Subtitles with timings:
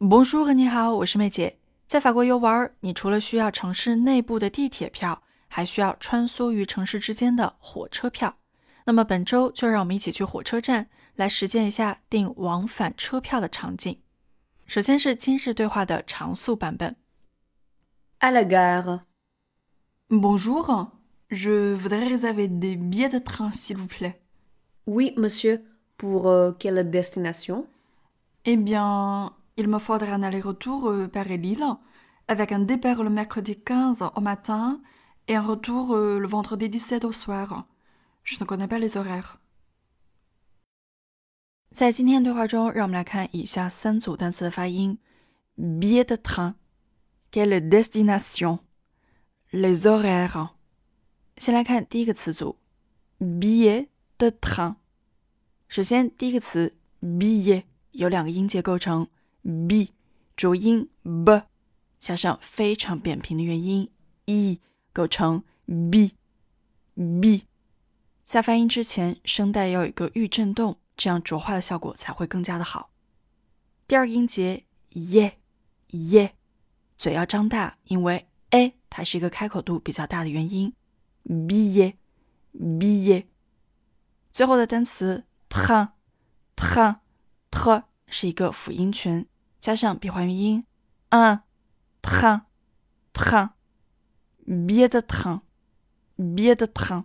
[0.00, 1.56] Bonjour，你好，我是妹姐。
[1.86, 8.36] 在法国游玩，你除了需要城市内部的地铁票，还需要穿梭于城市之间的火车票。
[8.86, 14.00] 那么本周就让我们一起去火车站来实践一下订往返车票的场景。
[14.66, 16.96] 首先是今日对话的常速版本。
[18.18, 19.02] À la gare.
[20.10, 20.88] Bonjour,
[21.30, 24.14] je voudrais réserver des billets de train, s'il vous plaît.
[24.86, 25.62] Oui, monsieur.
[25.96, 27.66] Pour euh, quelle destination
[28.44, 31.65] Eh bien, il me faudrait un aller-retour euh, Paris-Lille,
[32.27, 34.81] avec un départ le mercredi 15 au matin
[35.27, 37.65] et un retour euh, le vendredi 17 au soir.
[38.23, 39.37] Je ne connais pas les horaires.
[41.71, 44.97] 在今天对话中，让我们来看以下三组单词的发音：
[45.57, 46.55] billet de train,
[47.31, 48.59] quelle destination,
[49.51, 50.49] les horaires。
[51.37, 52.57] 先来看第一个词组：
[53.19, 54.75] billet de train。
[55.67, 59.07] 首先，第一个词 billet 由两个音节构成
[59.68, 59.92] ，b
[60.36, 61.42] 浊音 b
[61.98, 63.90] 加上非常扁平的元音
[64.24, 64.60] e
[64.92, 65.44] 构成
[65.90, 66.12] b
[66.94, 67.44] b。
[68.24, 70.78] 在发音之前，声带要有一个预震动。
[70.96, 72.92] 这样浊化的效果才会更加的好。
[73.88, 75.38] 第二个音节耶
[75.88, 76.36] 耶，
[76.96, 80.72] 嘴要张大，因为 a 它是一个开口度比较大的元音。
[81.48, 81.98] b 耶
[82.52, 83.26] b 耶。
[84.32, 85.60] 最后的单词 t
[86.54, 86.94] t
[87.50, 89.26] t 是一个辅音群，
[89.64, 90.66] 加上闭环音
[91.08, 91.40] un
[92.02, 92.10] t
[93.14, 93.48] t
[94.46, 95.40] bien de train
[96.18, 97.04] bien de train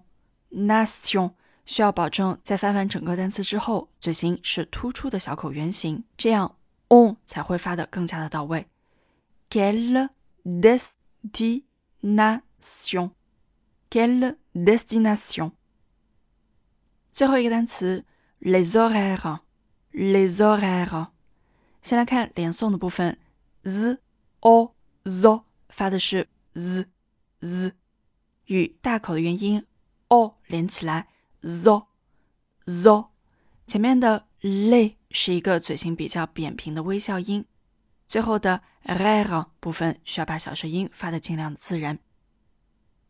[0.50, 1.34] nation
[1.66, 6.56] 需要保证在翻完整个单词之后，嘴型是突出的小口圆形，这样
[6.88, 8.66] on 才会发的更加的到位。
[9.50, 10.08] quelle
[10.44, 13.10] destination,
[13.90, 15.52] quelle destination?
[17.12, 18.04] 最后一个单词
[18.40, 19.40] les horaires,
[19.92, 21.08] les horaires。
[21.80, 23.18] 先来看连诵的部分
[23.62, 23.98] ，z
[24.40, 24.74] o
[25.04, 26.88] zo 发的是 z
[27.40, 27.74] z，
[28.46, 29.66] 与大口的元音
[30.08, 31.08] o 连起来
[31.42, 31.86] zo
[32.66, 33.08] zo。
[33.66, 37.46] 前面的 le 是一个嘴型比较扁平的微笑音。
[38.06, 41.98] 最后的 r 部分需要把小舌音发的尽量自然。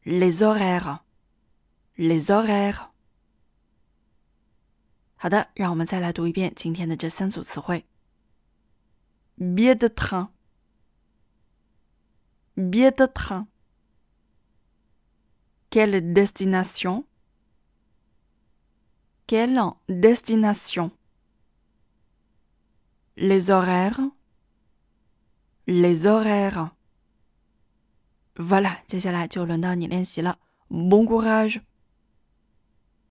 [0.04, 2.74] lezoré，lezoré。
[5.16, 7.86] 好的，让我们再来读一遍今天的这三组词汇
[9.36, 10.28] b i e d train,
[12.57, 13.47] billet de train,
[15.69, 17.05] quelle destination,
[19.27, 20.91] quelle destination,
[23.15, 26.71] les horaires。Les horaires.
[28.35, 30.39] Voilà，接下来就轮到你练习了。
[30.67, 31.61] Bon courage。